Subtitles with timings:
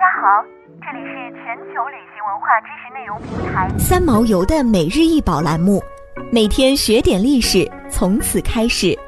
[0.00, 0.42] 家好，
[0.80, 5.78] 这里是全球旅行文化知识内容平台三毛游的每日一宝栏目，
[6.32, 8.98] 每天学点历史，从此开始。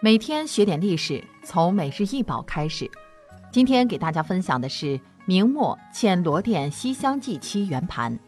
[0.00, 2.90] 每天学点历史，从每日一宝开始。
[3.52, 8.18] 今天给大家分享的是明末嵌罗甸西厢记七圆盘。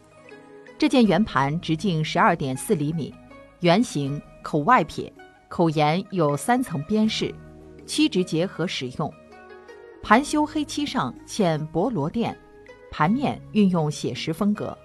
[0.77, 3.13] 这件圆盘直径十二点四厘米，
[3.59, 5.11] 圆形，口外撇，
[5.49, 7.35] 口沿有三层边饰，
[7.85, 9.11] 漆直结合使用。
[10.01, 12.37] 盘修黑漆上嵌薄罗甸，
[12.91, 14.77] 盘面运用写实风格。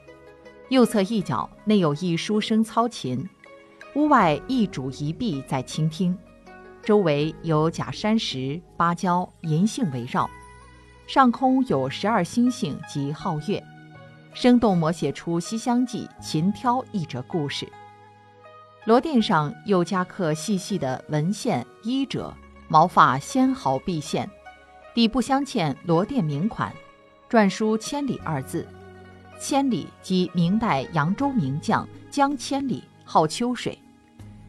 [0.70, 3.28] 右侧一角内有一书生操琴，
[3.94, 6.16] 屋外一主一婢在倾听，
[6.82, 10.30] 周围有假山石、芭蕉、银杏围绕，
[11.06, 13.62] 上空有十二星星及皓月。
[14.32, 17.68] 生动摹写出《西厢记》琴挑一折故事。
[18.84, 22.32] 罗甸上又加刻细细的纹线、衣褶、
[22.72, 24.30] 毛发纤毫毕现，
[24.94, 26.72] 底部镶嵌罗甸名款，
[27.28, 28.64] 篆书“千里”二字。
[29.40, 33.76] 千里即明代扬州名将江千里，号秋水。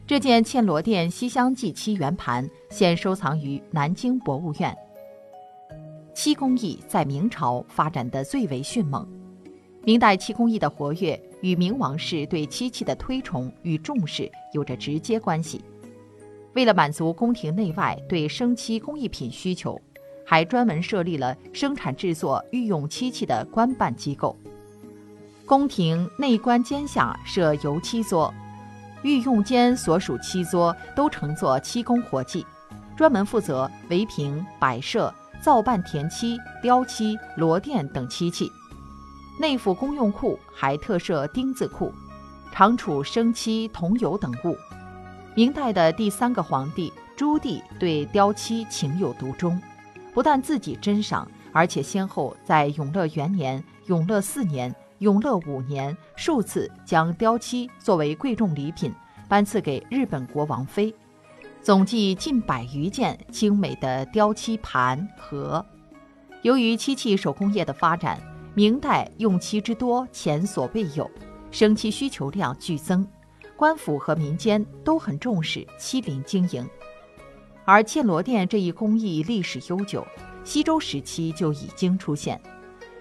[0.06, 4.72] 这件嵌罗甸《西厢记》漆圆盘现收藏于南京博物院。
[6.14, 9.04] 漆工艺在明朝发展的最为迅猛。
[9.82, 15.60] 明代漆工艺的活跃与明王室对漆器的推崇与重视有着直接关系。
[16.54, 19.80] 为了满足宫廷内外对生漆工艺品需求，
[20.26, 24.38] 还专门设立了生产制作御用漆器的官办机构。
[25.46, 28.32] 宫廷内官监下设油漆作，
[29.02, 32.46] 御用监所属漆作都乘坐漆工活计，
[32.96, 38.50] 专门负责围屏、摆设、造办填漆、雕漆、罗甸等漆器。
[39.40, 41.92] 内府公用库还特设钉子库，
[42.52, 44.56] 常储生漆、桐油等物。
[45.34, 49.60] 明代的第三个皇帝朱棣对雕漆情有独钟，
[50.12, 58.92] 不但自己珍赏，而且先后在永乐元年、永乐四年、永乐五年数次将雕漆作为贵重礼品
[59.26, 60.94] 颁赐给日本国王妃，
[61.62, 65.64] 总计近百余件精美的雕漆盘盒。
[66.42, 68.20] 由于漆器手工业的发展，
[68.52, 71.10] 明代用漆之多前所未有，
[71.50, 73.06] 生漆需求量剧增，
[73.62, 76.68] 官府和民间都很重视漆林经营。
[77.64, 80.04] 而嵌罗甸这一工艺历史悠久，
[80.42, 82.42] 西周时期就已经出现。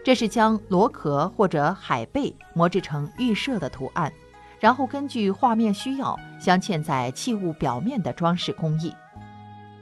[0.03, 4.13] 这是将螺壳或者海贝磨制成预设的图案，
[4.59, 8.93] 然后根据画面需要镶嵌在器物表面的装饰工艺。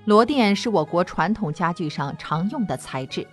[0.06, 3.28] 螺钿是我国传统家具上常用的材质。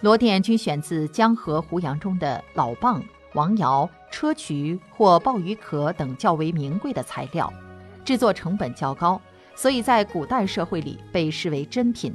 [0.00, 3.00] 螺钿均选自江河湖洋中的老蚌、
[3.34, 7.52] 王瑶、砗磲或鲍鱼壳等较为名贵的材料，
[8.04, 9.20] 制作成本较高，
[9.54, 12.14] 所以在古代社会里被视为珍品。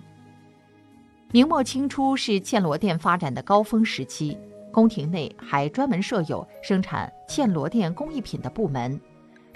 [1.32, 4.38] 明末清初是嵌罗钿发展的高峰时期，
[4.72, 9.00] 宫廷内还专门设有生产嵌罗钿工艺品的部门。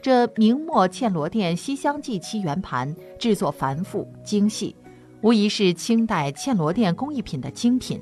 [0.02, 4.76] 这明末嵌罗钿西厢记漆圆盘制作繁复精细，
[5.22, 8.02] 无疑是清代嵌罗钿工艺品的精品。